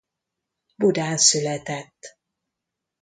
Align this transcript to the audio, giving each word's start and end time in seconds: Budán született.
Budán 0.75 1.17
született. 1.17 2.17